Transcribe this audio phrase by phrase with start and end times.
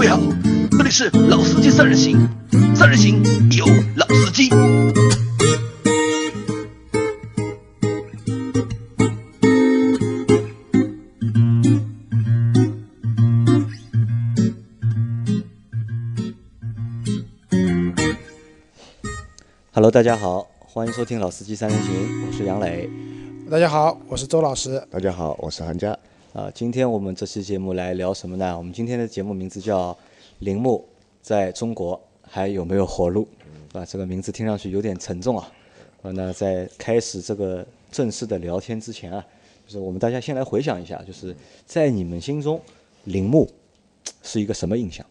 [0.00, 0.18] 位好，
[0.70, 2.26] 这里是老司机三人行，
[2.74, 3.66] 三人行有
[3.96, 4.48] 老司机。
[19.72, 21.92] Hello，大家好，欢迎收听《老司机三人行》，
[22.26, 22.88] 我是杨磊。
[23.50, 24.82] 大家好，我是周老师。
[24.90, 25.94] 大家好，我是韩佳。
[26.32, 28.56] 啊，今天我们这期节目来聊什么呢？
[28.56, 29.92] 我们今天的节目名字叫
[30.38, 30.86] 《铃木
[31.20, 33.26] 在中国还有没有活路》，
[33.78, 35.52] 啊，这个名字听上去有点沉重啊。
[36.02, 39.26] 啊，那在开始这个正式的聊天之前啊，
[39.66, 41.34] 就是我们大家先来回想一下，就是
[41.66, 42.60] 在你们心中，
[43.04, 43.50] 铃木
[44.22, 45.04] 是一个什么印象？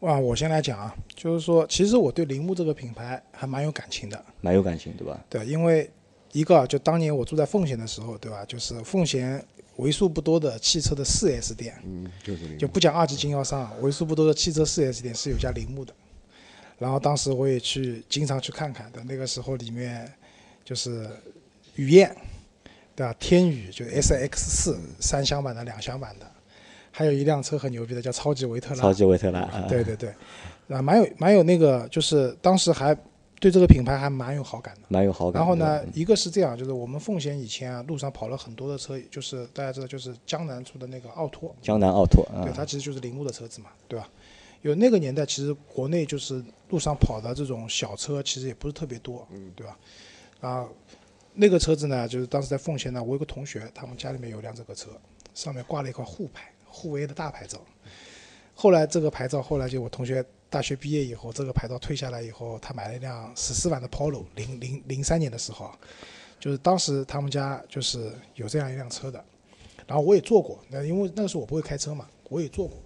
[0.00, 5.24] 哇，我先来讲啊，就是说，其实我对铃木这个品牌还蛮有感情的，蛮有感情，对吧？
[5.30, 5.88] 对，因为
[6.32, 8.44] 一个就当年我住在奉贤的时候，对吧？
[8.44, 9.42] 就是奉贤
[9.78, 15.92] 为数不多的汽车的 4S 店，嗯，就是你就不讲二级经销商啊，为数不多的汽车 4S 店是有家铃木的。
[16.78, 20.08] 然后当时我也去经常去看看的，那个时候里面
[20.64, 21.10] 就是
[21.74, 22.14] 雨燕，
[22.94, 23.12] 对吧？
[23.18, 26.26] 天宇就 S X 四三厢版的、两厢版的，
[26.92, 30.10] 还有一辆车很牛逼的叫超级维特拉，超级维特拉啊，对对对，
[30.68, 32.96] 啊，蛮有蛮有那个，就是当时还
[33.40, 34.82] 对这个品牌还蛮有好感的。
[34.88, 35.40] 蛮有好感。
[35.40, 44.08] 然后呢，一个是这样，就是我们奉贤以前啊，路上跑了很多的车，就是大家知道，就是江南出的那个奥拓，江南奥拓啊对，，它其实就是铃木的车子嘛，对吧？
[44.62, 49.78] 有那个年代，其实国内就是路上跑的这种小车，其实也不是特别多，嗯，对吧？
[50.40, 50.66] 啊，
[51.34, 54.90] 那个车子呢，就是当时在奉贤呢，我有个同学，他们家里面有辆这个车，
[55.32, 57.60] 上面挂了一块沪牌，沪 A 的大牌照。
[58.60, 65.70] 后来这个牌照，后来就我同学大学毕业以后，这个牌照退下来以后，他买了一辆十四万的 Polo，零零零三年的时候，
[66.40, 69.24] 就是当时他们家就是有这样一辆车的，
[69.86, 72.76] 然后我也坐过，那因为那个时候我不会开车嘛，我也坐过。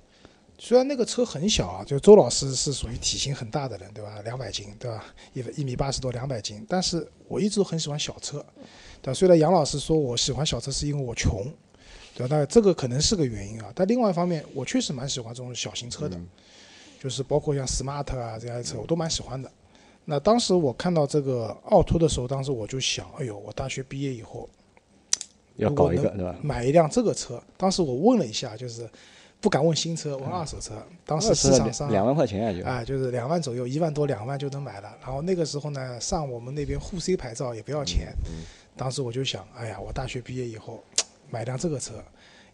[0.58, 4.20] 虽然那个车很小啊，就周老师是属于体型很大的人，对吧？
[4.24, 5.02] 两百斤，对吧？
[5.32, 6.62] 一一米八十多，两百斤。
[6.68, 8.44] 但是我一直都很喜欢小车，
[9.00, 9.14] 对？
[9.14, 11.50] 虽然杨老师说我喜欢小车是因为我穷，
[12.14, 12.36] 对吧？
[12.36, 13.72] 那这个可能是个原因啊。
[13.74, 16.18] 但另外一方面，我确实蛮喜欢这种小型车的，
[17.00, 19.50] 就是包括像 smart 啊这样的车，我都蛮喜欢的。
[20.04, 24.48] 那当时我看到这个奥拓的时候，当时我就想，哎呦，我大学毕业以后
[25.56, 26.34] 要搞一个对吧？
[26.42, 27.40] 买一辆这个车。
[27.56, 28.88] 当时我问了一下，就是
[29.40, 30.74] 不敢问新车，问二手车。
[31.06, 34.92] 当时市场上两万块钱啊，就哎，就是两万左右，一万多两万就能买了。
[35.00, 38.12] 然后那个时候呢，上我们那边沪 C 牌照也不要钱。
[38.76, 40.82] 当时我就想，哎呀，我大学毕业以后
[41.32, 41.94] 买辆这个车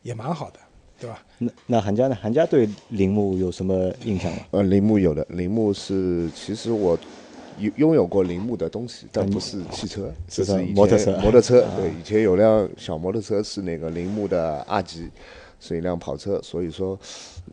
[0.03, 0.61] 也蛮好的，
[1.01, 1.21] 对吧？
[1.39, 2.15] 那那韩家呢？
[2.15, 4.39] 韩家对铃木有什么印象吗？
[4.53, 6.97] 呃，铃木有的，铃木是其实我
[7.59, 15.11] 有拥有过铃木的东西，但不是汽车，是是摩托车摩托车，对，以前有辆小摩托车是那个铃木的阿吉，
[15.59, 16.97] 是一辆跑车，所以说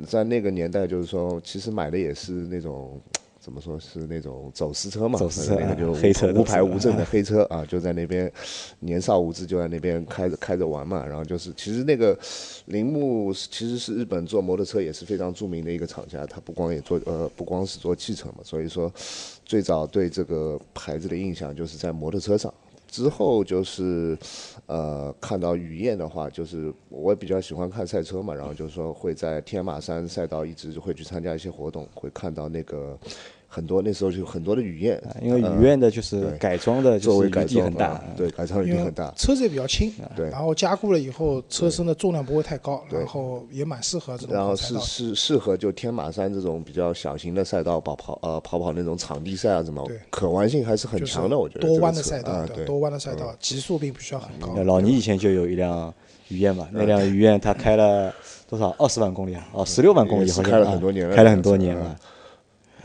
[0.07, 3.01] 在那个年代，就是说其实买的也是那种。
[3.45, 5.19] 怎么说是那种走私车嘛？
[5.19, 8.31] 走私车啊那个就黑车无牌无证的黑车啊，就在那边
[8.79, 11.05] 年少无知，就在那边开着开着玩嘛。
[11.05, 12.17] 然后就是，其实那个
[12.65, 18.91] 铃木其实是日本做摩托车也是非常著名的一个厂家，它不光也做呃不光是做汽车嘛，所以说
[19.45, 22.51] 最早对这个牌子的印象就是在摩托车上。
[22.87, 24.17] 之后就是，
[24.67, 32.97] 呃，看到雨燕的话，就是我也比较喜欢看赛车嘛，然后就是说会在天马山赛道一直会去参加一些活动，会看到那个
[33.55, 40.29] 很多那时候就有很多的雨燕，因为雨燕的就是改装的，作为改装很大啊，对，改装余因为地很大，车子也比较轻，对。
[40.29, 44.79] 然后加固了以后，车身的重量不会太高，然后也蛮适合这种然后跑赛道。
[44.81, 44.85] 的。
[44.85, 54.53] 是是适合就天马山这种比较小型的赛道跑跑呃跑跑那种场地赛啊什么对，可玩性还是很强的，我觉得多弯的赛道，啊，对，多弯的赛道，极速并不需要很高。
[54.63, 55.93] 老倪以前就有一辆
[56.27, 58.13] 雨燕嘛，那辆雨燕他开了
[58.49, 58.75] 多少？
[58.77, 59.47] 二十万公里啊？
[59.53, 61.95] 哦，十六万公里好像开了啊很多年了开了很多年了。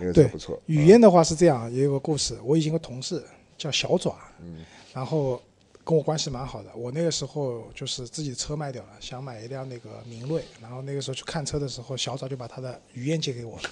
[0.00, 0.60] 那个对不错。
[0.66, 2.36] 雨燕的话是这样，也有个故事。
[2.42, 3.22] 我以前有个同事
[3.56, 5.40] 叫小爪，嗯然后
[5.84, 6.70] 跟我关系蛮好的。
[6.74, 13.70] 我那个时候就是自己车卖掉了，想买一辆那个明锐，然后那个时候去看车的时候，小爪就把他的雨燕借给我了。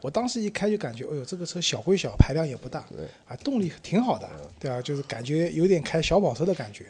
[0.00, 4.28] 我当时一开就感觉，哎呦，这个车小归小，排量也不大，对啊，动力挺好的，
[4.60, 6.86] 对啊，就是感觉有点开小跑车的感觉。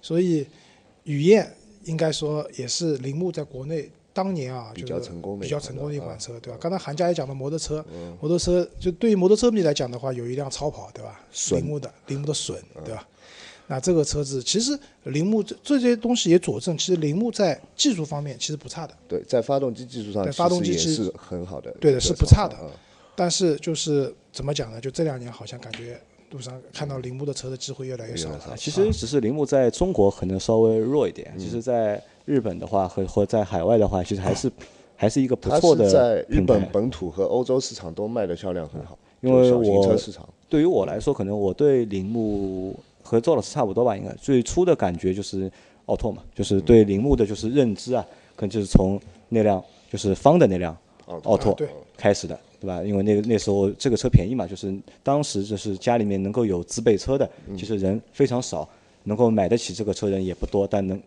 [0.00, 0.46] 所以
[1.02, 1.52] 雨燕
[1.82, 6.58] 应该说也是铃木在国内当年啊，比就是较成功的比较成功的一款车，对吧？
[6.58, 7.84] 刚才韩佳也讲到摩托车，
[8.20, 11.20] 摩托车就对于摩托车迷来讲的话，有一辆超跑，对吧？
[11.50, 13.06] 铃木的铃木的隼，对吧？
[13.66, 22.56] 那这个车子其实铃木这这些东西也佐证，其实铃木在技术方面其实不差的，对，在发动机技术上发动机其实是很好的，对的是不差的
[23.16, 24.80] 但是就是怎么讲呢？
[24.80, 25.98] 就这两年好像感觉
[26.30, 28.54] 路上看到铃木的车的机会越来越少了。
[28.56, 34.50] 其实只是铃木在中国可能稍微弱一点，其实在日本的话和和在海外的话，其实还是
[34.96, 36.68] 还是一个不错的是在日本。
[36.72, 39.96] 本土和欧洲市场都卖的销量很好，因为我。
[40.48, 45.50] 对于我来说，可能我对铃木和周老师差不多吧，应该最初的感觉就是
[45.86, 48.06] 奥拓嘛，就是对铃木的就是认知啊，
[48.36, 49.00] 可能就是从
[49.30, 49.60] 那辆
[49.90, 50.76] 就是方的那辆
[51.24, 51.56] 奥拓
[51.96, 52.84] 开始的，对吧？
[52.84, 54.72] 因为那个那时候这个车便宜嘛，就是
[55.02, 58.68] 当时就是家里面能够有自备车的，其实人非常少，
[59.02, 61.00] 能够买得起这个车人也不多，但能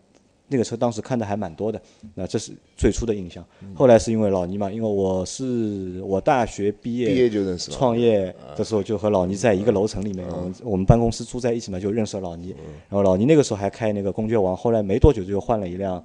[0.48, 1.80] 那个车当时看的还蛮多的，
[2.14, 3.44] 那这是最初的印象。
[3.74, 12.54] 后来是因为老倪嘛，因为我是我大学毕业毕业就认识创业的时候就和老倪在一个楼层里面，我们我们办公室住在一起嘛，就认识了老倪。
[12.88, 16.02] 然后老倪那个时候还开那个公爵王，后来没多久就换了一辆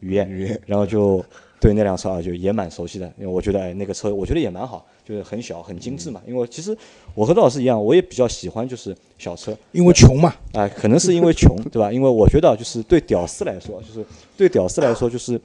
[0.00, 1.24] 雨燕，然后就
[1.64, 6.20] 对那辆车啊就也蛮熟悉的，因为我觉得哎那个车我觉得也蛮好，就是很小很精致嘛。
[6.26, 6.76] 因为其实
[7.14, 11.90] 我和周老师一样，我也比较喜欢就是小车，因为穷嘛，啊，可能是因为穷，对吧？
[11.90, 14.04] 因为我觉得啊就是对屌丝来说，就是
[14.36, 15.40] 对屌丝来说，就是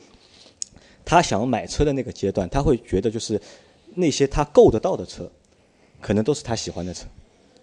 [1.05, 3.39] 他想买车的那个阶段，他会觉得就是
[3.95, 5.31] 那些他够得到的车，
[6.01, 7.05] 可能都是他喜欢的车，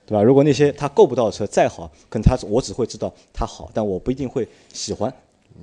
[0.07, 0.23] 对吧？
[0.23, 5.13] 如果那些他够不到的车再好，可能他我只会知道它好，但我不一定会喜欢。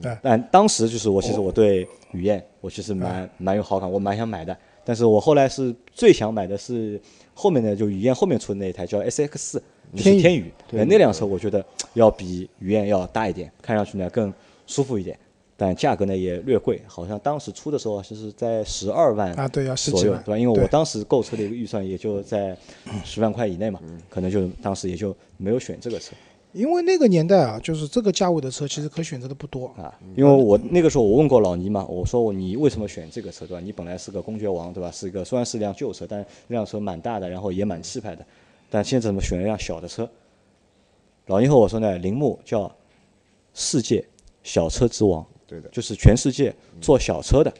[0.01, 4.55] 对但当时就是我，其实我对雨燕，我其实蛮蛮有好感，我蛮想买的。
[4.85, 6.99] 但是我后来是最想买的是
[7.33, 9.63] 后面的，就雨燕后面出的那一台叫 S X
[9.95, 10.51] 天宇天宇。
[10.77, 11.63] 哎那辆车我觉得
[11.93, 14.33] 要比雨燕要大一点，看上去呢更
[14.67, 15.17] 舒服一点，
[15.55, 20.37] 但价格呢也略贵，好像当时出的时候就是在十二万啊对要十左几万，右对吧？
[20.37, 22.53] 因为我当时购车的一个预算也就在
[23.05, 23.79] 十万块以内嘛，
[24.09, 26.13] 可能就当时也就没有选这个车。
[26.53, 29.67] 因为那个年代啊，就是这个价位的车其实可选择的不多。
[29.75, 33.59] 啊，因为我那个时候我问过老倪嘛，我说你为什么选这个车对吧？
[33.59, 34.91] 你本来是个公爵王对吧？
[34.91, 38.23] 是一个虽然是辆旧车，但那辆车蛮大的，然后也蛮气派的，
[38.69, 40.07] 但现在怎么选了一辆小的车？
[41.25, 42.71] 老倪和我说呢，铃木叫
[43.55, 44.05] 世界
[44.43, 47.51] 小车之王，对的，就是全世界做小车的，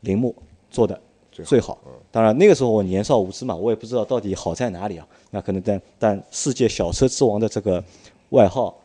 [0.00, 0.34] 铃木
[0.70, 0.98] 做的
[1.30, 1.78] 最好。
[2.10, 5.06] 当然那个时候我年少无知嘛，我也不知道到底好在哪里啊。
[5.30, 7.84] 那可能但但世界小车之王的这个
[8.30, 8.76] 外号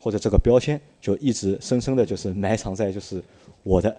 [0.00, 3.22] 或者这个标签，就一直深深的就是埋藏在就是
[3.62, 3.96] 我的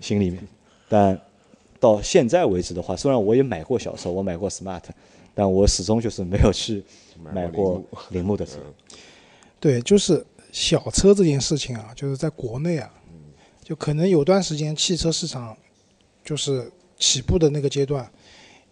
[0.00, 0.46] 心里面。
[0.88, 1.18] 但
[1.78, 4.82] 到现在为止的话，虽然我也买过小车，我买过 smart，
[5.34, 6.84] 但我始终就是没有去
[7.32, 8.58] 买过 铃木的车。
[9.58, 12.92] 对，就是小车这件事情啊，就是在国内啊，
[13.62, 15.56] 就可能有段时间汽车市场
[16.24, 18.10] 就是起步的那个阶段，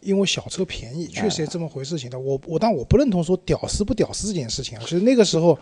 [0.00, 2.19] 因为小车便宜，确实也这么回事情的。
[2.19, 5.59] 我我但我不认同说屌丝不屌丝这件事情啊，其实那个时候。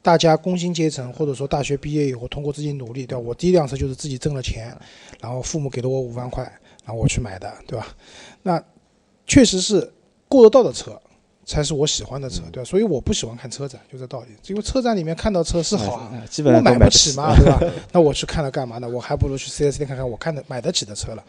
[0.00, 3.18] 大家工薪阶层，或者说大学毕业以后通过自己努力，对吧？
[3.18, 4.74] 我第一辆车就是自己挣了钱，
[5.20, 6.44] 然后父母给了我五万块，
[6.84, 7.88] 然后我去买的，对吧？
[8.44, 8.62] 那
[9.26, 9.92] 确实是
[10.28, 10.98] 够得到的车，
[11.44, 12.64] 才是我喜欢的车，对吧？
[12.64, 14.28] 所以我不喜欢看车展，就这道理。
[14.46, 17.60] 因为车展里面看到车是好啊哎，基本买不起起嘛， 对吧？
[17.90, 18.88] 那我去看了干嘛呢？
[18.88, 21.24] 我还不如去 4S 店看看我看的买得起的车了。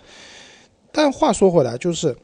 [0.92, 2.16] 但话说回来，就是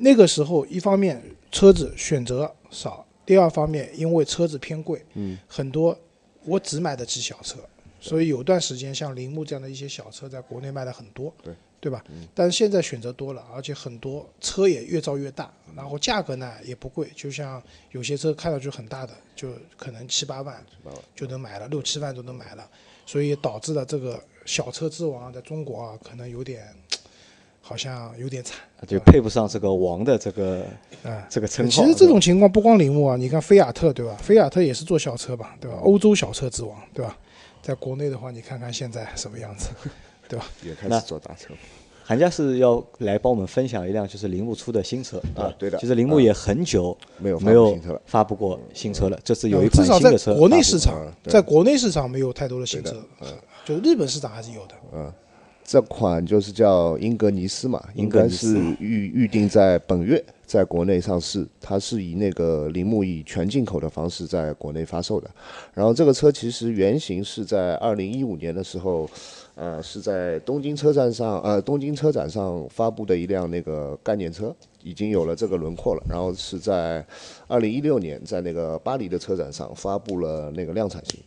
[0.00, 5.96] 那个时候，一方面车子选择少，第二方面因为车子偏贵，嗯，很多
[6.44, 7.58] 我只买得起小车，
[8.00, 11.54] 所以有段时间像铃木这样的一些小车在国内卖的很多，对。
[11.82, 12.04] 对吧？
[12.34, 17.62] 但是现在选择多了，而且很多车也越造越大，然后价格呢也不贵，就像
[17.92, 19.48] 有些车看上去很大的，就
[19.78, 20.62] 可能七八万
[21.16, 22.68] 就能买了，六七万都能买了，
[23.06, 26.68] 所以导致了这个小车之王在中国啊，可能有点
[27.60, 28.58] 好像有点惨。
[28.86, 30.64] 就配不上这个王的这个
[31.02, 31.70] 啊这个称号。
[31.70, 34.16] 其实这种情况不光铃木啊，你看菲亚特对吧？
[34.22, 35.78] 菲亚特也是做小车吧，对吧？
[35.82, 37.16] 欧洲小车之王对吧？
[37.62, 39.68] 在国内的话，你看看现在什么样子，
[40.28, 40.46] 对吧？
[40.64, 41.52] 也开那始做大车。
[42.02, 53.26] 韩家是要来帮我们分享一辆就是铃木出的新车啊对的其实铃木也很久没有没有发布过新车了，这次有一款至少在新的车国内市场在国内市场没有太多的新车对的嗯，
[53.64, 54.74] 就日本市场还是有的。
[55.70, 61.46] 这款就是叫英格尼斯嘛，应该是预预定在本月在国内上市。
[61.60, 65.30] 它是以那个铃木以全进口的方式在国内发售的。
[65.72, 69.08] 然后这个车其实原型是在二零一五年的时候，
[69.54, 76.02] 呃，是在东京车站上，呃，东京车展上发布的一辆那个概念车，已经有了这个轮廓了。
[76.10, 77.06] 然后是在
[77.46, 81.20] 二零一六年在那个巴黎的车展上发布了那个量产型。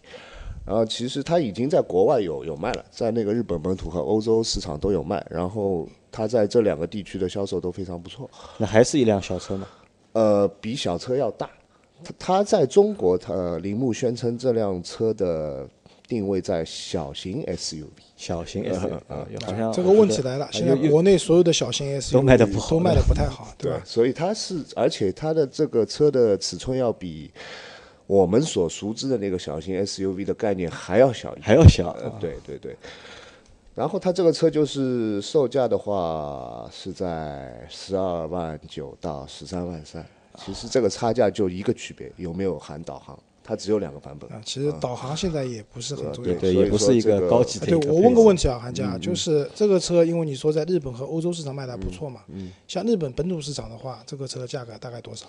[0.66, 5.26] 然后其实它已经在国外有有卖了，在那个日本本土和欧洲市场都有卖。
[5.30, 9.68] 然后它在这两个地区的销售都非常不错，那还是一辆小车吗？
[10.14, 11.50] 呃，比小车要大。
[12.04, 15.68] 它它在中国，它铃木宣称这辆车的
[16.08, 17.86] 定位在小型 SUV。
[18.16, 23.82] 小型 SUV 啊，好像这个问题来了，现在国内所有的小型 SUV 都卖的不好都卖的不太好，对吧？
[23.84, 27.32] 所以它是，而且它的这个车的尺寸要比
[28.06, 31.44] 我们所熟知的那个小型 SUV 的概念还要小一点。
[31.46, 32.76] 还要小呃，对对对。
[33.76, 40.06] 然后它这个车就是售价的话是在十二万九到十三万三，
[40.38, 43.18] 其实这个差价就一个区别，有没有含导航？
[43.44, 44.30] 它只有两个版本。
[44.30, 46.34] 啊，其实导航现在也不是很重要。
[46.34, 55.26] 对，对也不是一个高级的哎对我问个问题啊，韩家，就是这个车，因为你说在日本和欧洲市场卖的还不错嘛，嗯像日本本土市场的话，这个车的价格大概多少？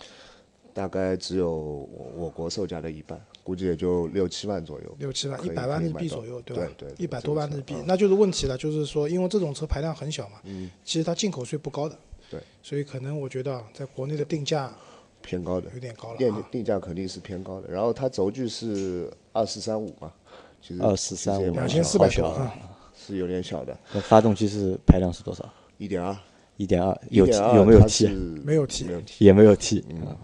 [0.74, 4.96] 大概只有我我国售价的一半，估计也就六七万左右。
[4.98, 6.42] 六七万，一百万日币左右，吧？
[6.46, 11.96] 对对对一百多万日币嗯，那就是问题了，就是说，因为这种车排量很小嘛，嗯其实它进口税不高的，
[12.28, 14.74] 对，所以可能我觉得啊在国内的定价
[15.22, 16.48] 偏高的有，点高了定啊。
[16.50, 17.70] 定价肯定是偏高的。
[17.70, 20.12] 然后它轴距是二四三五嘛，
[20.60, 22.54] 其实2435其实也蛮两千四百多啊，好小啊
[22.96, 25.48] 是有点小的，那发动机是排量是多少？
[25.78, 26.16] 一点二，
[26.56, 28.08] 一点二，有有没有 T？
[28.08, 29.24] 没有 T 没有 T。
[29.24, 30.16] 也没有 T 嗯啊。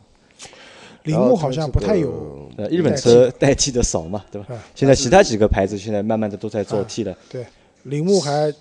[1.05, 4.63] 铃木好像不太有，呃，日本车代替的少嘛，对吧啊？
[4.75, 7.47] 现在其他几个牌子现在慢慢的都在做啊 T 了，对，
[7.85, 8.53] 铃木还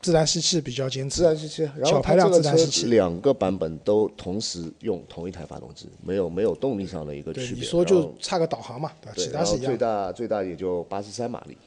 [0.00, 7.62] 自然吸气比较坚持，自然吸气，然后排量自然吸气两个版本都同时用同一台发动机，没有没有动力上的一个，区别。
[7.62, 9.12] 你说就差个导航嘛，对吧？
[9.16, 9.76] 其他是一样最。
[9.76, 11.58] 大最大也就八十三马力，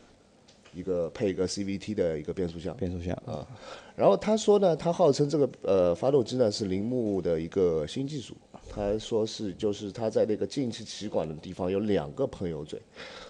[0.74, 2.74] 一个配一个 CVT 的一个变速箱。
[2.78, 3.46] 变速箱啊，
[3.98, 8.34] 然后他说呢，他号称这个呃发动机呢是铃木的一个新技术，
[8.74, 12.82] 他说是就是他在那个进气歧管的地方有两个喷油嘴，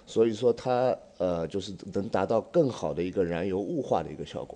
[0.05, 4.55] 所以说它呃就是能达到更好的一个燃油雾化的一个效果，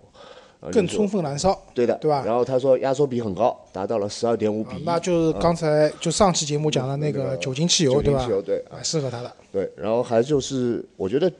[0.72, 2.24] 更充分燃烧，对的，对吧？
[2.24, 8.20] 然后他说压缩比很高，达到了十二点五比那就是刚才就上期节目讲的那个酒精汽油，酒对吧？
[8.20, 9.32] 精汽油对啊，适合它的。
[9.52, 11.32] 对，然后还就是我觉得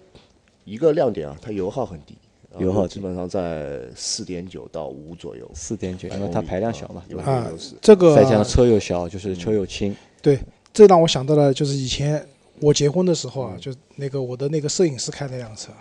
[0.64, 2.18] 一个亮点啊，它油耗很低，
[2.58, 7.24] 油耗基本上在四点九到五左右，四点九，因为它排量小嘛，对吧？
[7.32, 7.52] 啊。
[7.82, 10.40] 这个再加上车又小，就是车又轻，对，
[10.74, 12.26] 这让我想到了，就是以前
[12.60, 15.72] 我结婚的时候嗯啊，就那个我的那个摄影师开那辆车，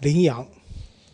[0.00, 0.40] 羚羊，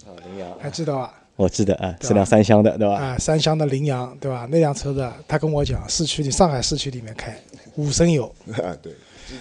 [0.07, 1.15] 啊，羚羊，还记得吧？
[1.37, 2.97] 我记得啊，是辆三厢的，对吧？
[2.97, 4.47] 啊，三厢的羚羊，对吧？
[4.51, 7.35] 那辆车子，他跟我讲，市区里上海市区里面开，
[7.77, 8.93] 五升油，啊，对，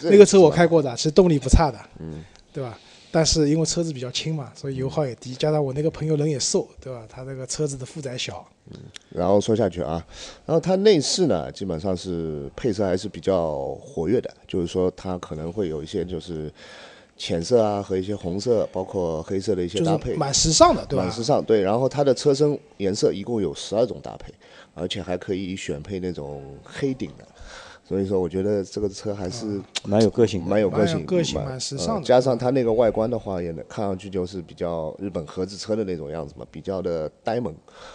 [0.03, 2.77] 那个车我开过的，其实动力不差的，嗯，对吧？
[3.11, 7.05] 但是因为车子比较轻嘛，所以油耗也低，加上我那个朋友人也瘦，对吧？
[7.09, 8.77] 他这个车子的负载小，嗯
[9.09, 10.05] 然后说下去啊，
[10.45, 16.51] 然后它内饰呢，基本上是配色还是比较活跃的，就是说它可能会有一些就是
[17.17, 21.11] 浅色啊和一些红色，包括黑色的一些搭配是，蛮时尚的，对吧蛮？
[21.11, 21.43] 时尚。
[21.43, 24.31] 对，然后它的车身颜色一共有十二种搭配，
[24.75, 27.27] 而且还可以选配那种黑顶的，
[27.89, 37.51] 所以说我觉得这个车还是蛮有个性，蛮有个性，蛮个性蛮蛮时尚加上它那个外观的话，也能看上去就是比较日本合资车的那种样子嘛，比较的呆萌。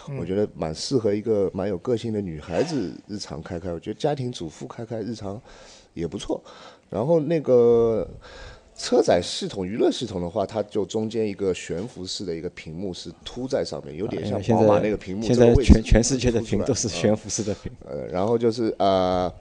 [0.09, 3.71] 嗯我觉得蛮适合一个蛮有个性的女孩子日常开开。
[3.71, 5.41] 我觉得家庭主妇开开日常
[5.93, 6.43] 也不错。
[6.89, 8.05] 然后那个
[8.77, 15.23] 车载系统、娱乐系统的话，它就中间一个悬浮式的一个屏幕是凸在上面，有点像宝马那个屏幕。
[15.23, 19.31] 现在全全世界的屏都是啊悬浮式的屏，呃，然后就是呃，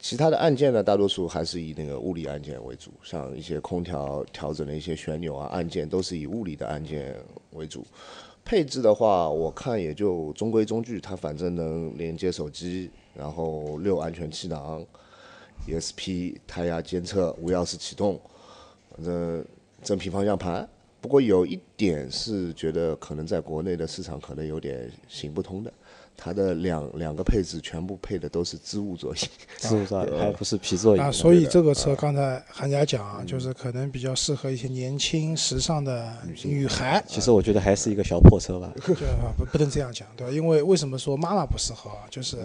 [0.00, 7.14] 其他的按键呢，大多数还是以那个物理按键为主，像一些空调调整的一些旋钮啊按键，都是以物理的按键
[7.52, 7.86] 为主。
[8.42, 14.82] 配置的话，我看也就中规中矩，它反正能连接手机，然后六安全气囊
[15.68, 18.18] ，ESP 胎压监测，无钥匙启动，
[18.90, 19.44] 反正
[19.82, 20.66] 真皮方向盘。
[21.02, 25.72] 不过有一点是觉得可能在国内的市场可能有点行不通的，
[26.22, 29.18] 它的两两个配置全部配的都是织物座椅，
[29.58, 30.10] 织物座椅？
[30.20, 36.12] 还不是皮座椅啊，所以这个车刚才韩家讲啊，就是可能比较适合一些年轻时尚的
[36.44, 38.70] 女孩，其实我觉得还是一个小破车吧。
[38.84, 40.32] 对啊不不能这样讲，对吧？
[40.32, 42.04] 因为为什么说妈妈不适合啊？
[42.10, 42.36] 就是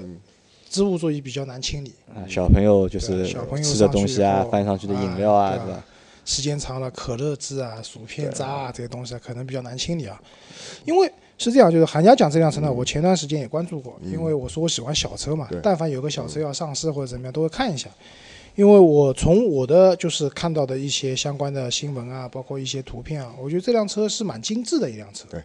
[0.70, 5.86] 织物座椅比较难清理，啊，小朋友就是小朋友吃的东西啊翻上去的饮啊料啊，对啊对吧？
[6.24, 10.20] 时间长了，可乐渍啊、薯片渣啊这些东西啊可能比较难清理啊。
[10.84, 17.89] 因为是这样，就是韩家讲这辆车呢，我前段时间也关注过，因为我说我喜欢小车嘛，但凡有个小车要上市或者怎么样，都会看一下。
[18.55, 25.25] 因为我从我的就是看到的一些相关的新闻啊，包括一些图片啊，我觉得这辆车是蛮精致的一辆车。
[25.29, 25.43] 对，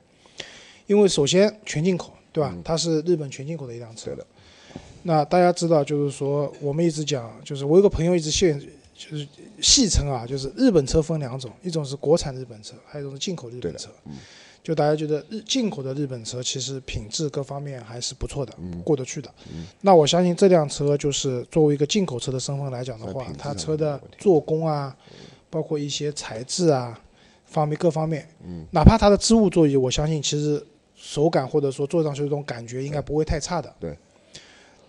[0.87, 2.55] 因为首先全进口，对吧？
[2.63, 4.13] 它是日本全进口的一辆车。
[4.13, 4.27] 对的。
[5.03, 8.57] 那大家知道，就是说我们一直讲，就是我有个朋友一直现
[8.95, 9.27] 就是
[9.61, 13.89] 戏称啊，就是日本车分两种，一种是国产日本车，还有一种是进口日本车。
[14.63, 18.53] 就大家觉得日进口的日本车其实品质各方面还是不错的，
[18.85, 19.33] 过得去的。
[19.81, 24.97] 那我相信这辆车就是作为一个进口车的身份来讲的话它车的做工啊，
[25.49, 26.99] 包括一些材质啊
[27.47, 28.29] 方面各方面，
[28.71, 30.65] 哪怕它的织物座椅，我相信其实
[30.95, 33.75] 手感或者说坐上去这种感觉应该不会太差的。
[33.81, 33.97] 对。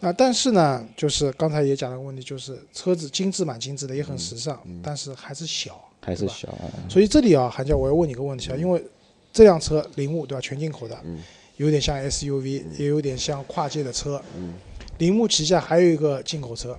[0.03, 6.65] 那但是呢，就是刚才也讲了个问题，就是车子精致蛮精致的，也很时尚，但是还是小，还是小啊。
[6.89, 8.83] 所以这里啊，韩教，我要问你个问题啊，因为
[9.33, 10.97] 这辆车铃木对吧，全进口的，
[11.57, 14.21] 有点像 SUV，也有点像跨界的车。
[14.97, 16.77] 铃木旗下还有一个进口车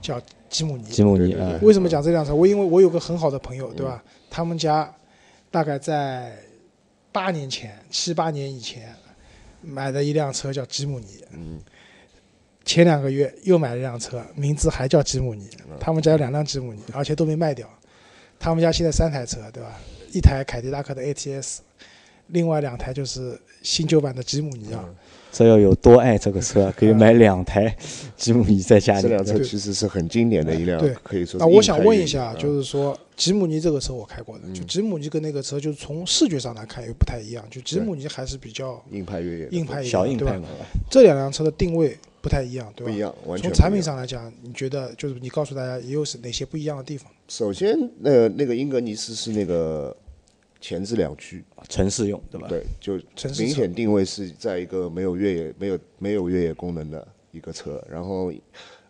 [0.00, 0.84] 叫吉姆尼。
[0.84, 2.34] 吉姆尼为什么讲这辆车？
[2.34, 4.02] 我因为我有个很好的朋友，对吧？
[4.30, 4.94] 他们家
[5.50, 6.36] 大概在
[7.10, 8.94] 八年前、七八年以前
[9.60, 11.24] 买的一辆车叫吉姆尼。
[11.32, 11.60] 嗯。
[12.64, 15.48] 前两个月又买了一辆车，名字还叫吉姆尼。
[15.80, 17.68] 他们家有两辆吉姆尼，而且都没卖掉。
[18.38, 19.80] 他们家现在三台车，对吧？
[20.14, 21.58] 一台凯迪拉克的 ATS，
[22.32, 24.84] 另外两台就是新旧版的吉姆尼啊。
[25.30, 27.74] 这要有多爱这个车，可以买两台
[28.18, 29.02] 吉姆尼在家里。
[29.02, 37.42] 这辆车其实是很经典的一辆对，可以说那我想问一下，啊就是说吉姆尼这个车我开过的，嗯就吉姆尼跟那个车，就是从视觉上来看又不太一样。
[37.50, 40.32] 就吉姆尼还是比较硬派越野硬派小硬对吧？
[40.32, 40.48] 派嘛，
[40.90, 42.92] 这两辆车的定位不太一样，对吧？
[42.92, 43.82] 不一样，完全从产品。
[43.82, 47.10] 上来讲，你觉得就是你告诉大家也有是哪些不一样的地方？
[47.28, 49.96] 首先，那那个英格尼斯是那个
[50.62, 52.46] 前置两驱，城市用对吧？
[52.48, 52.94] 对，就
[53.36, 57.84] 明显定位是在一个没有越野、没有没有越野功能的一个车。
[57.90, 58.32] 然后，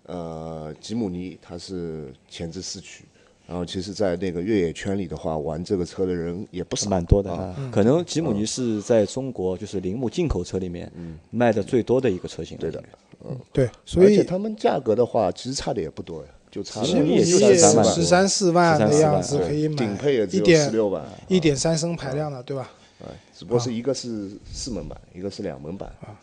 [0.05, 3.05] 呃，吉姆尼它是前置四驱，
[3.47, 7.57] 然后其实，在那个越野圈里的话，玩这个车的人也不是，蛮多的。
[7.73, 10.93] 可能吉姆尼是在中国就是铃木进口车里面
[11.31, 12.61] 卖的最多的一个车型了。
[12.61, 12.85] 对的
[13.25, 22.71] 嗯对，所而且以他们价格的话，其实差的也不多呀，就差了吉姆尼也就也13万十三四万的样子可以买顶买配也只有一点十六万，一点三升排量的，对吧？
[23.05, 26.15] 哎，只不过是一个是四门版，一个是两门版啊，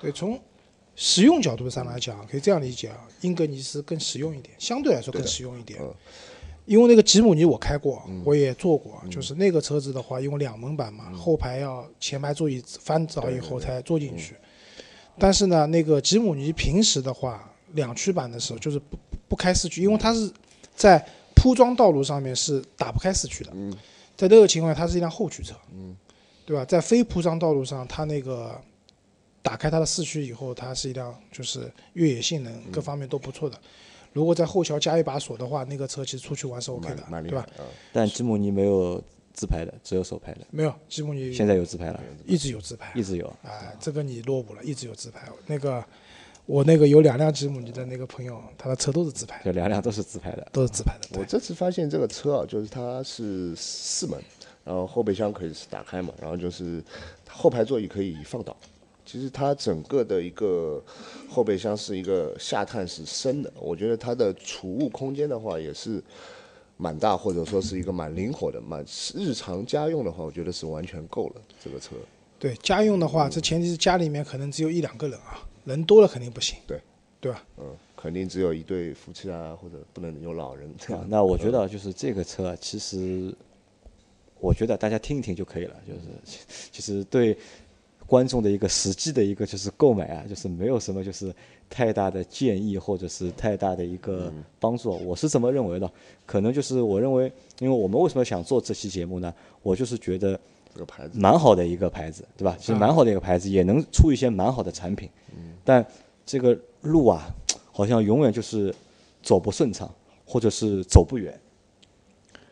[0.00, 0.40] 对，从
[0.96, 5.78] 实用角度上来讲，可以这样理解啊，英格尼斯更实用一点，相对来说更实用一点。
[5.80, 5.94] 嗯
[6.64, 14.36] 因为那个吉姆尼我开过，我也坐过，就是那个车子的话，因为两门版嘛，后排要前排座椅翻倒以后才坐进去。
[15.18, 18.96] 但是呢，那个吉姆尼平时的话，两驱版的时候就是不
[19.28, 20.30] 不开四驱，因为它是
[20.74, 23.50] 在铺装道路上面是打不开四驱的。
[23.54, 23.72] 嗯
[24.14, 25.96] 在这个情况下，它是一辆后驱车，嗯
[26.44, 26.64] 对吧？
[26.64, 28.60] 在非铺装道路上，它那个
[29.40, 33.58] 打开它的四驱以后，它是一辆就是越野性能各方面都不错的。
[34.12, 37.06] 如果在后桥加一把锁的话，那个车其实出去玩是 OK 的，对吧？
[37.10, 37.64] 蛮蛮厉害啊。
[37.92, 40.40] 但吉姆尼没有自拍的，只有手拍的。
[40.50, 43.34] 没有，吉姆尼现在有自拍了，一直有自拍，一直有。
[43.42, 45.22] 哎，这个你落伍了，一直有自拍。
[45.46, 45.82] 那个
[46.46, 50.46] 我那个有两辆吉姆尼的那个朋友，他的车都是自排，就两辆都是自排的。
[50.52, 51.18] 都是自排的。
[51.18, 54.20] 我这次发现这个车啊，就是它是四门，
[54.64, 56.82] 然后后备箱可以是打开嘛，然后就是
[57.28, 58.56] 后排座椅可以放倒。
[59.04, 60.82] 其实它整个的一个
[61.28, 66.02] 后备箱是一个下探是深的，我觉得它的储物空间的话也是
[66.76, 71.96] 蛮大，或者说是一个蛮灵活的，蛮日常家用的话，我觉得是完全够了这个车。
[72.38, 76.58] 对家用的话，这前提是家里面可能只有一两个人啊，人多了肯定不行。
[76.66, 76.80] 对，
[77.20, 77.44] 对吧？
[77.58, 77.64] 嗯，
[77.96, 83.34] 肯定只有一对夫妻啊，或者不能有老人这样。，啊 那我觉得就是这个车啊，其实
[84.40, 85.76] 我觉得大家听一听就可以了。
[85.86, 86.38] 就是其
[86.72, 87.36] 其实对
[88.06, 91.34] 观众的一个实际的一个就是购买啊，就是没有什么就是
[91.70, 94.90] 太大的建议或者是太大的一个帮助。
[95.06, 95.90] 我是这么认为的，
[96.26, 99.32] 可能就是我认为，因为我们为什么想做这期节目呢？
[99.62, 100.38] 我就是觉得
[100.72, 102.56] 这个牌子蛮好的一个牌子，对吧？
[102.58, 105.08] 其实蛮好的一个牌子，也能出一些蛮好的产品。
[105.64, 105.84] 但
[106.24, 107.28] 这个路啊，
[107.70, 108.74] 好像永远就是
[109.22, 109.92] 走不顺畅，
[110.24, 111.38] 或者是走不远。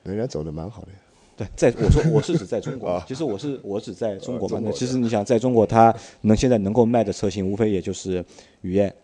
[0.03, 0.99] 人家走的蛮好的呀。
[1.37, 4.61] 对，在我说我是指在中国， 其实我是我只在中国嘛。
[4.63, 8.23] 那其实你想，在中国它能现在能够卖的车型，无非也就是
[8.61, 8.95] 雨燕、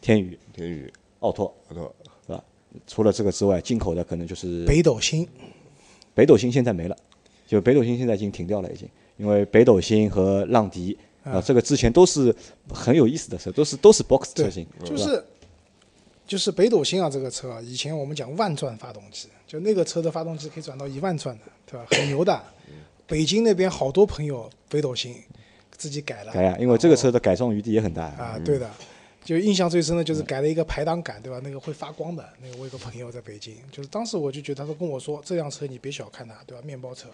[0.00, 1.94] 天宇、天宇，奥拓，奥拓
[2.26, 2.44] 是吧？
[2.86, 5.26] 除了这个之外，进口的可能就是北斗星
[6.14, 6.96] 北斗星现在没了，
[7.46, 12.34] 就北斗星现在已经停掉了，已经，因为北斗星和浪迪啊，这个之前都是
[12.72, 15.24] 很有意思的车，都是都是 box 车型，，吧就是
[16.26, 21.86] 就是北斗星啊，这个车啊，以前我们讲万转发动机，就那个车的发动机可以转到一万转的，对吧？
[21.90, 22.42] 很牛的。
[23.06, 25.14] 北京那边好多朋友北斗星
[25.76, 28.04] 自己改了改呀，因为这个车的改装余地也很大。
[28.04, 28.70] 啊，对的。
[29.22, 31.40] 就印象最深的就是改了一个排挡杆，对吧？
[31.42, 36.62] 那个会发光的，那个我有个朋友在北京，就是当时我就觉得他说跟我说这辆车你别小看它，对吧？
[36.62, 37.08] 面包车，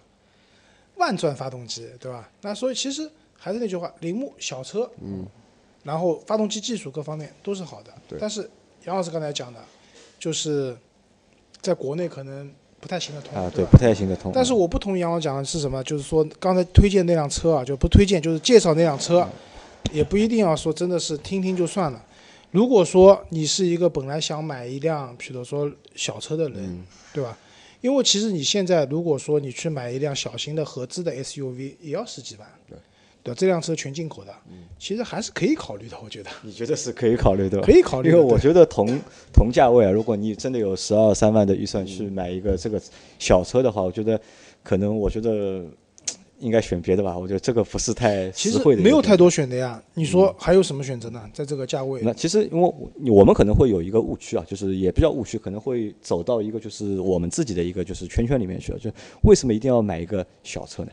[1.01, 2.31] 万转发动机，对吧？
[2.43, 5.27] 那所以其实还是那句话，铃木小车，嗯，
[5.83, 8.49] 然后发动机技术各方面都是好的，对但是
[8.85, 9.59] 杨老师刚才讲的，
[10.19, 10.77] 就是
[11.61, 13.65] 在国内可能不太行得通，啊，对？
[13.65, 14.31] 不太行得通。
[14.35, 15.83] 但是我不同意杨老讲的是什么？
[15.85, 19.27] 就是说刚才推荐那辆车啊，就不推荐，就是介绍那辆车，
[19.93, 22.05] 也不一定要说真的是听听就算了。
[22.51, 26.85] 如果说你是一个本来想买一辆，比如说小车的人，
[27.15, 27.39] 对吧？
[27.81, 32.79] 因为其实你现在如果说你去买一辆小型的合资的 SUV，也要十几万，对，
[33.23, 34.35] 对，这辆车全进口的，
[34.79, 37.61] 其实还是可以考虑的，我觉得你觉得是可以考虑的？
[37.61, 38.11] 可以考虑。
[38.11, 38.99] 因为我觉得同
[39.33, 42.81] 同价位啊，如果你真的有十二三万的预算去买一个这个
[43.19, 44.21] 小车的话，我觉得
[44.63, 45.65] 可能我觉得
[46.41, 47.17] 应该选别的吧？
[47.17, 48.83] 我觉得这个不是太其实实惠的。
[48.83, 49.17] 没有太。
[49.21, 49.81] 多选的呀。
[49.93, 51.23] 你说还有什么选择呢？
[51.35, 58.79] 在这个价位那，其实，因为我我们可能会有一个误区啊，就是也不叫误区，可能会走到一个就是我们自己的一个就是圈圈里面去了。
[58.79, 58.91] 就
[59.25, 60.91] 为什么一定要买一个小车呢？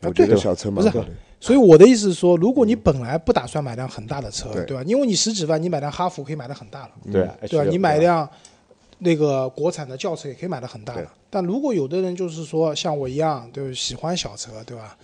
[0.00, 1.04] 我觉对得小车嘛不是。
[1.38, 4.82] 所以我的意思是说，如果你本来不打算买辆很大的车，对对吧？
[4.84, 7.70] 因为你十几万，你买辆哈弗可以买的很大了，对啊，对吧？
[7.70, 8.28] 你买一辆
[9.04, 11.06] 那个国产的轿车也可以买的很大的。
[11.30, 14.96] 但如果有的人就是说像我一样，对，喜欢小车，对吧？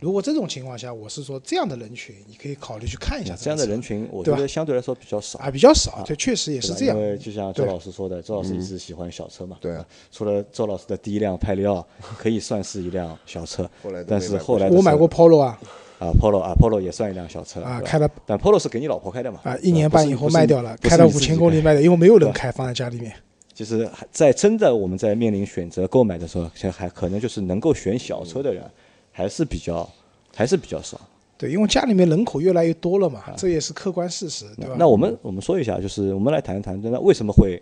[0.00, 5.40] 如果这种情况下，我是说这样的人群，你可以考虑去看一下这样的人群，我觉得相对来说比较少。
[5.40, 7.02] 啊比较少，对，确实也是这样因。
[7.02, 9.56] 为就像周老师说的，周老师一直喜欢小车嘛。
[9.60, 11.84] 对啊除了周老师的第一辆派利奥
[12.16, 15.58] 可以算是一辆小车后来，但是后来我买过 Polo 啊
[15.98, 19.40] 啊 Polo 啊 Polo 也算一辆小车啊，开了但 Polo 是给你老婆开的嘛？
[19.42, 23.12] 啊，一年半以后卖掉了，开了五千公里卖的，因为没有人开，放在家里面。
[23.58, 28.62] 就是还在真的我们在面临选择购买的时候，现在还可能就是能够选小车的人
[29.10, 29.90] 还是比较
[30.32, 31.00] 还是比较少。
[31.36, 34.76] 对，因为家里面人口越来越多了嘛，这也是客观事实，对吧？
[34.78, 37.60] 那我们我们说一下，就是我们来谈一谈，那为什么会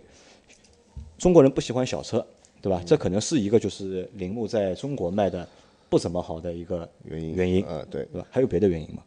[1.17, 2.23] 中国人不喜欢小车，
[2.61, 2.79] 对吧？
[2.85, 5.47] 这可能是一个就是铃木在中国卖的
[5.89, 8.27] 不怎么好的一个原因原因，啊，对，对吧？
[8.29, 9.01] 还有别的原因吗？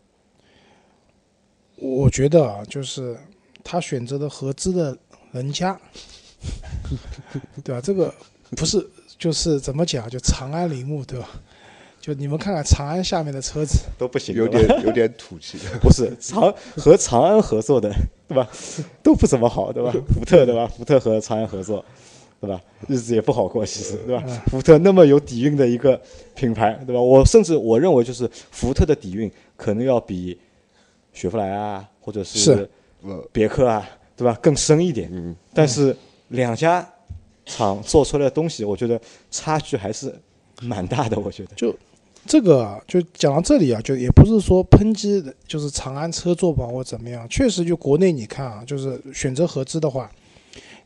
[1.76, 3.16] 我觉得啊，就是
[3.62, 4.98] 他选择的合资的
[5.30, 5.80] 人家，
[7.64, 7.80] 对吧？
[7.82, 8.12] 这个
[8.56, 8.84] 不是
[9.18, 11.28] 就是怎么讲，就长安铃木，对吧？
[12.00, 15.58] 就你们看看长安下面的车子，都不行有点有点土气。
[15.82, 17.92] 不是长和长安合作的，
[18.26, 18.48] 对吧？
[19.02, 19.92] 都不怎么好，对吧？
[20.08, 20.66] 福特对吧？
[20.66, 21.84] 福特和长安合作，
[22.40, 22.58] 对吧？
[22.88, 24.24] 日子也不好过，其实对吧？
[24.46, 26.00] 福特那么有底蕴的一个
[26.34, 27.00] 品牌，对吧？
[27.00, 30.38] 我甚至我认为就是福特的底蕴可能要比
[31.12, 32.66] 雪佛兰啊，或者是
[33.30, 34.38] 别克啊，对吧？
[34.40, 35.10] 更深一点。
[35.12, 35.94] 嗯，但是
[36.30, 36.84] 两家
[37.46, 40.12] 厂做出来的东西，我觉得差距还是
[40.62, 41.16] 蛮大的。
[41.20, 41.72] 我觉得就，
[42.26, 50.10] 这个啊就讲到这里啊，就也不是说抨击的，就是长安车做不好或怎么样，确实就国内你看啊，就是选择合资的话，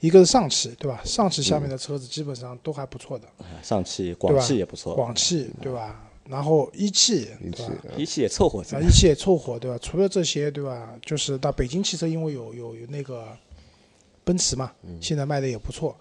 [0.01, 1.01] 一个是上汽，对吧？
[1.05, 3.27] 上汽下面的车子基本上都还不错的，
[3.63, 6.01] 上汽、广汽也不错，广汽对吧？
[6.27, 7.97] 然后一汽一汽对吧？
[7.99, 8.65] 一汽也凑合。
[8.81, 9.79] 一汽也凑合，对吧？
[9.83, 10.89] 除了这些，对吧？
[11.05, 13.27] 就是到北京汽车，因为有有有那个
[14.25, 15.95] 奔驰嘛，嗯现在卖的也不错。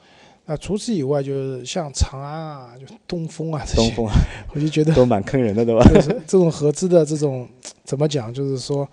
[0.46, 4.14] 那除此以外，就是像长安啊，就东风啊这些，东风啊
[4.54, 5.82] 我就觉得都蛮坑人的，对吧？
[5.94, 7.48] 就是这种合资的这种
[7.86, 8.86] 怎么讲，就是说，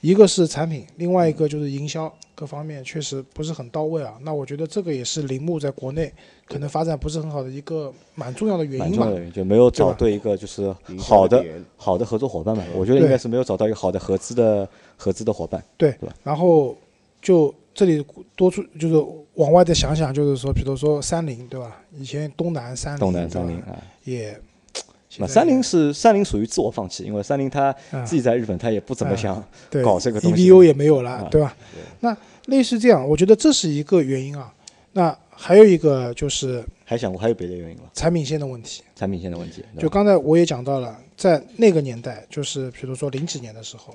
[0.00, 4.14] 一个是产品，另外一个就是营销各方面确实不是很到位啊。
[4.22, 6.12] 那我觉得这个也是铃木在国内
[6.44, 9.10] 可能发展不是很好的一个蛮重要的原因吧蛮重要。
[9.10, 11.44] 的原因，就没有找对一个就是好的
[11.76, 12.64] 好的合作伙伴嘛。
[12.74, 15.64] 我觉得应该是没有找到一个好的合资的合资的伙伴。
[15.76, 16.76] 对对吧，然后
[17.22, 18.02] 就这里
[18.34, 18.94] 多出就是
[19.34, 21.78] 往外再想想，就是说，比如说三菱，对吧？
[21.94, 24.34] 以前东南三菱，东南三菱啊，也，
[25.18, 29.36] 那三菱是三菱属于自我放弃，因为三菱它啊自己在日本它也不怎么想
[29.84, 31.54] 搞这个东西 EVO 也没有了，啊对吧？
[32.00, 34.50] 那类似这样，我觉得这是一个原因啊。
[34.92, 37.82] 那还有一个就是还想过还有别的原因吗？
[37.92, 38.82] 产品线的问题。
[38.94, 43.94] 产品线的问题，就刚才我也讲到了，在那个年代，就是比如说零几年的时候，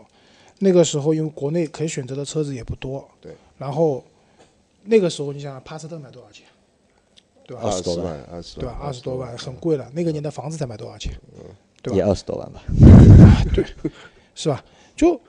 [0.63, 4.03] 那个时候因为国内可以选择的车子也不多，对，然后
[4.83, 6.45] 那个时候你想想帕萨特买多少钱，
[7.47, 7.63] 对吧？
[7.63, 8.77] 二十多万万，二十对吧？
[8.79, 11.11] 二十多万很贵了，那个年代房子才买多少钱，
[11.81, 11.97] 对吧？
[11.97, 12.61] 也二十多万吧。
[13.53, 13.65] 对
[14.35, 14.63] 是吧？
[14.95, 15.19] 就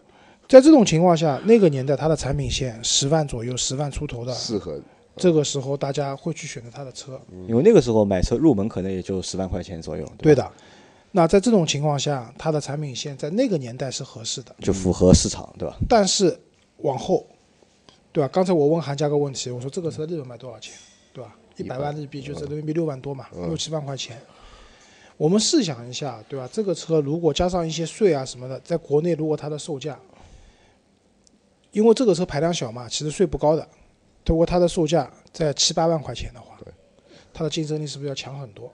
[0.46, 4.78] 在这种情况下，那个年代它的产品线十万左右，十万出头的，适合
[5.16, 7.18] 这个时候大家会去选择它的车，
[7.48, 10.52] 因为那个时候买车入门可能也就十万块钱左右，吧，对的。
[11.14, 15.76] 那在这种情况下，它的产品线在那个年代是合适的，就符合市场，对吧？
[15.86, 16.36] 但是
[16.78, 17.26] 往后，
[18.10, 18.28] 对吧？
[18.32, 20.74] 刚才我问韩家个问题，我说这个车在日本卖多少钱，
[21.12, 21.36] 对吧？
[21.56, 24.18] 一百万日币就是人民币六万多嘛，六七万块钱。
[25.18, 26.48] 我们试想一下，对吧？
[26.50, 30.00] 这个车如果加上一些税啊什么的，在国内如果它的售价，
[31.72, 33.68] 因为这个车排量小嘛，其实税不高的。
[34.24, 36.58] 如果它的售价在七八万块钱的话，
[37.34, 38.72] 它的竞争力是不是要强很多？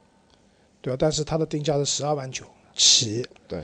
[0.89, 0.97] 对吧？
[0.99, 3.25] 但是它的定价是十二万九起。
[3.47, 3.63] 对。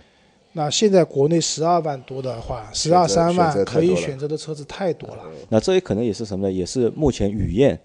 [0.52, 5.24] 那现在国内十二万多的话，十二三万可以选择的车子太多了。
[5.48, 6.52] 那这也可能也是什么呢？
[6.52, 7.76] 也是目前雨燕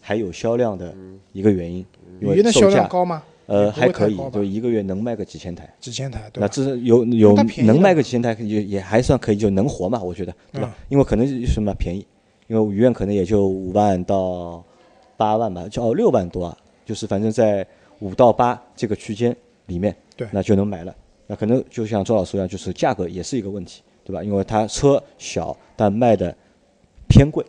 [0.00, 0.92] 还有销量的
[1.32, 1.84] 一个原因，
[2.18, 3.22] 雨燕的销量高吗？
[3.46, 5.72] 呃还可以就一个月能卖个几千台。
[5.80, 6.46] 几千台，对吧？
[6.46, 10.74] 那这是有有能卖个几千台，也也还算可以，就能活嘛，我觉得，对吧？
[10.76, 12.04] 嗯因为可能是什么便宜，
[12.48, 14.62] 因为雨燕可能也就五万到
[15.16, 17.64] 八万吧，就哦六万多啊，就是反正在
[18.00, 20.94] 五到八这个区间里面，对那就能买了。
[21.26, 24.22] 那可能就像周老师一样，就是价格也是一个问题，对吧？
[24.22, 26.34] 因为它车小，但卖的
[27.08, 27.44] 偏贵，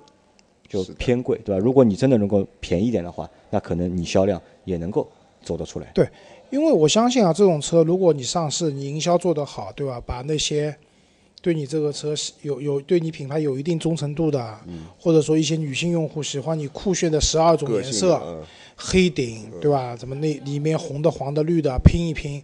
[0.68, 1.60] 就偏贵，对吧？
[1.64, 5.08] 如果你真的能够便宜一点的话，那可能你销量也能够
[5.42, 5.88] 走得出来。
[5.94, 6.08] 对
[6.50, 10.02] 因为我相信啊，这种车如果你上市，你营销做得好，对吧？
[10.06, 10.76] 把那些
[11.42, 14.60] 对你这个车是有有对你品牌有一定忠诚度的，
[15.00, 18.44] 或者说一些女性用户喜欢你酷炫的十二种颜色，
[18.76, 19.96] 黑顶，对吧？
[19.96, 22.44] 怎么那里面红的、黄的、绿的拼一拼，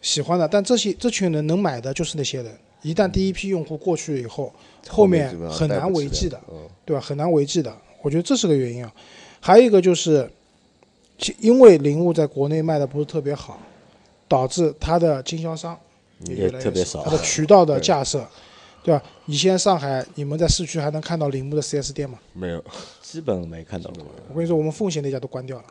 [0.00, 0.48] 喜欢的。
[0.48, 4.50] 但这些这群人能买的就是那些人，一旦第一批用户过去以后，
[4.88, 7.00] 后面很难带不起来为继的，嗯，对吧？
[7.00, 7.76] 很难为继的。
[8.00, 8.92] 我觉得这是个原因啊。
[9.40, 10.30] 还有一个就是，
[11.18, 13.60] 其因为铃木在国内卖的不是特别好，
[14.26, 15.78] 导致它的经销商
[16.26, 18.26] 也特别少它的渠道的架设，
[18.82, 19.02] 对吧？
[19.26, 22.18] 以前上海你们在市区还能看到铃木的 4S 店吗？
[22.32, 22.64] 没有，
[23.00, 24.04] 基本没看到过。
[24.28, 25.64] 我跟你说，我们奉贤那家都关掉了，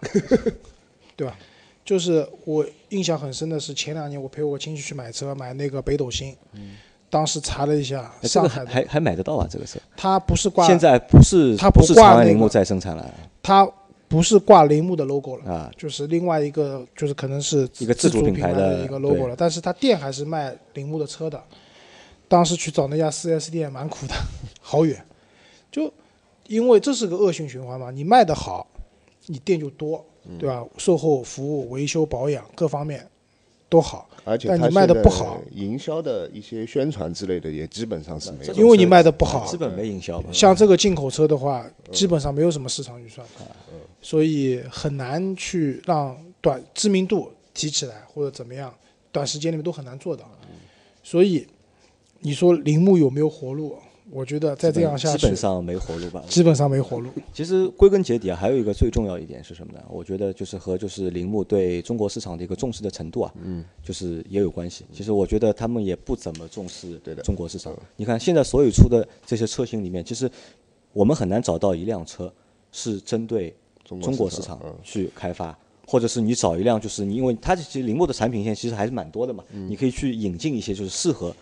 [1.15, 1.37] 对吧？
[1.83, 6.35] 就是我印象很深的是前两年我陪我亲戚去买车，买那个北斗星，
[7.09, 9.47] 当时查了一下上海的，还还还买得到啊？
[9.49, 13.67] 这个车它不是挂现在不是它不是长安铃木在生产了它
[14.12, 15.71] 不是挂铃木的 logo 了，啊？
[15.78, 21.41] 就是另外一个就是可能是一个自主主品牌的的一个 logo 了，但是它店还是卖铃木的车的。
[22.28, 24.13] 当时去找那家 4S 店蛮苦的，
[24.62, 25.02] 好远，
[25.71, 25.91] 就
[26.47, 28.67] 因为这是个恶性循环嘛，你卖的好，
[29.28, 30.65] 你店就多，嗯对吧？
[30.78, 33.08] 售后服务、维修保养各方面
[33.71, 38.53] 都好，而且但你卖的不好营销的一些宣传之类的也基本上是没有。
[38.53, 40.27] 因为你卖的不好基本没营销嘛。
[40.34, 48.73] 像这个进口车的话，基本上没有什么市场预算，嗯所以很难去让短知名度提起来或者怎么样，
[49.10, 50.29] 短时间里面都很难做到。
[51.01, 51.47] 所以
[52.19, 53.77] 你说铃木有没有活路？
[54.12, 56.21] 我觉得再这样下去基本，上没活路吧。
[56.28, 57.10] 基本上没活路。
[57.34, 59.80] 其实归根结底啊，还有一个最重要一点是什么呢？
[59.89, 64.86] 我觉得就是和就是铃木对中国市场的一个重视的程度啊，嗯，就是也有关系。
[64.91, 67.74] 其实我觉得他们也不怎么重视对的中国市场。
[67.95, 70.30] 你看现在所有出的这些车型里面，其实
[70.91, 72.32] 我们很难找到一辆车
[72.74, 81.34] 是针对中中国市场去开发，或者是你找一辆就是你因为它其实铃木的产品线其实还是蛮多的嘛，你可以去引进一些就是适合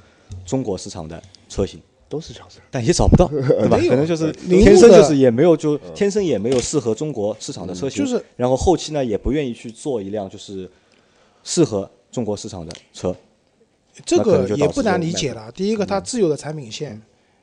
[0.45, 1.81] 中国市场的车型。
[2.09, 2.59] 都是小车。
[2.69, 3.77] 但也找不到， 对吧？
[3.77, 10.69] 可能就是天生就是也没有就天生也没有适合中国市场的车型，就是然后后期呢也不愿意去做一辆就是
[11.43, 13.15] 适合中国市场的车，
[14.03, 15.51] 这个也不难理解了。
[15.51, 17.01] 第一个，它自有的产品线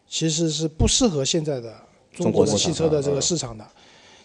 [0.09, 1.72] 其实是不适合现在的
[2.12, 3.64] 中国汽车的这个市场的。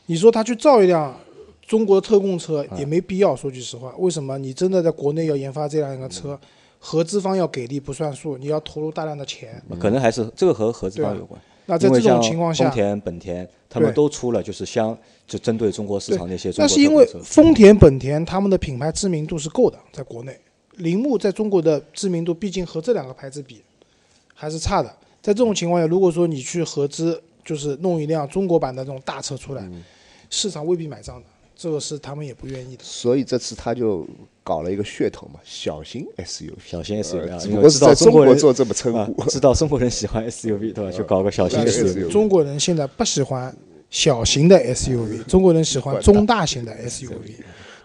[0.07, 1.17] 你说他去造一辆
[1.65, 4.37] 中国的特供车嗯也没必要，说句实话，为什么？
[4.37, 6.37] 你真的在国内要研发这样一个车，
[6.83, 9.61] 合资方要给力不算数，你要投入大量的钱。
[9.79, 11.39] 可能还是这个和合资方有关。
[11.67, 20.35] 那在这种情况下丰，田、本田他们都出了就是相就针对中国市场那些那是因为丰田、本田他们的品牌知名度是够的，在国内，
[20.77, 23.61] 铃木在中国的知名度毕竟和这两个牌子比
[24.33, 24.89] 还是差的。
[25.21, 29.83] 在这种情况下，如果说你去合资，就是弄一辆中国版的这种大车出来，嗯
[30.31, 32.83] 市场未必买账的，这个是他们也不愿意的。
[32.83, 34.07] 所以这次他就
[34.43, 36.53] 搞了一个噱头嘛，小型 SUV。
[36.65, 40.91] 小型 SUV 啊，只不过是因为知道在中国人做这么称啊呼，，知道中国人喜欢 SUV 对吧？
[40.91, 41.59] 就搞个小型。
[41.65, 43.55] SUV 中国人现在不喜欢
[43.89, 47.11] 小型的 SUV，中国人喜欢中大型的 SUV。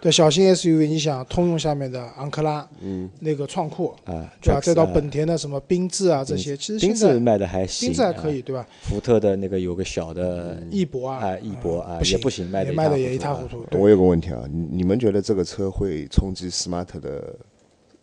[0.01, 4.61] 对，小型 SUV，你想通用下面的昂克拉，嗯，那个创酷，啊，对吧？
[4.61, 8.67] 再到啊本田的什么缤智啊这些，其实缤智卖的还行，缤智还可以，对吧？
[8.83, 13.83] 福特的那个有个小的翼博啊，啊翼博啊也不行卖的也卖的一塌糊涂啊也一塌糊涂。
[13.83, 17.35] 我有个问题啊，你你们觉得这个车会冲击 Smart 的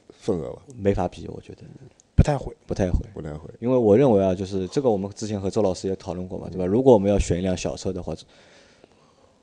[0.09, 0.57] 份额吗？
[0.75, 1.61] 没法比，我觉得
[2.15, 2.53] 不太会。
[2.65, 2.99] 不太会。
[3.13, 3.49] 不太会。
[3.59, 6.65] 因为我认为啊，就是这个我们之前和周老师也讨论过嘛，对吧？
[6.65, 8.15] 如果我们要选一辆小车的话，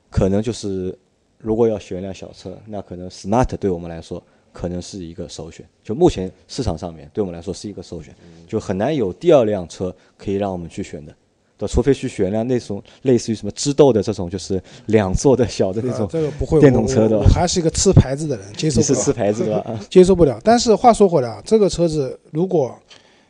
[0.09, 0.97] 可能就是
[1.41, 4.21] 如果要选一辆小车，那可能 Smart 对我们来说
[4.53, 5.65] 可能是一个首选。
[5.83, 8.13] 就目前市场上面对我们来说是一个首选，
[8.47, 11.13] 就很难有第二辆车可以让我们去选的。
[11.57, 19.79] 对，除非去选一辆那种类似于什么知豆的这种，就是两座的小的那啊种这个不会，电动车的我还是一个吃牌子的人， 接受不了，你是吃牌子的吧？
[19.89, 20.39] 接受不了。
[20.43, 22.75] 但是话说回来啊，这个车子如果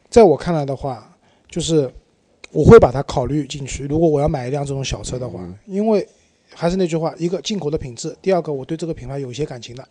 [0.09, 1.13] 在我看来的话，
[1.49, 1.91] 就是
[2.53, 3.85] 我会把它考虑进去。
[3.85, 6.07] 如果我要买一辆这种小车的话，嗯因为
[6.53, 9.87] 还是那句话，一个进口的品质，第二个我对这个品牌有一些感情的。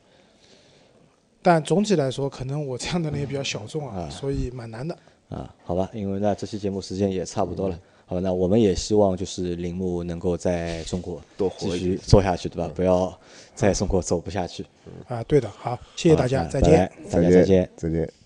[1.43, 4.97] 但总体来说，可能我这样的人也比较小众啊，所以蛮难的。
[5.31, 12.71] 啊，好吧，因为那这期节目时间也差不多了，好吧，那我们也希望就是铃木能够在中国继多活一续做下去，对吧？
[12.75, 13.19] 不要
[13.55, 14.67] 在中国走不下去。
[15.09, 16.93] 啊，对的，好，谢谢大家，再见。
[17.11, 17.71] 大家再见。
[17.77, 18.20] 再见。